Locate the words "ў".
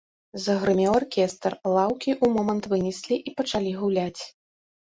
2.23-2.39